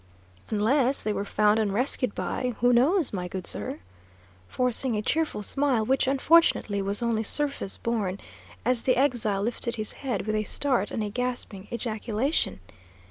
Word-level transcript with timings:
"Unless 0.49 1.03
they 1.03 1.13
were 1.13 1.23
found 1.23 1.59
and 1.59 1.71
rescued 1.71 2.15
by 2.15 2.55
who 2.59 2.73
knows, 2.73 3.13
my 3.13 3.27
good 3.27 3.45
sir?" 3.45 3.77
forcing 4.47 4.95
a 4.95 5.01
cheerful 5.03 5.43
smile, 5.43 5.85
which, 5.85 6.07
unfortunately, 6.07 6.81
was 6.81 7.03
only 7.03 7.21
surface 7.21 7.77
born, 7.77 8.19
as 8.65 8.81
the 8.81 8.97
exile 8.97 9.43
lifted 9.43 9.75
his 9.75 9.91
head 9.91 10.25
with 10.25 10.33
a 10.35 10.41
start 10.43 10.89
and 10.89 11.03
a 11.03 11.09
gasping 11.11 11.67
ejaculation. 11.71 12.59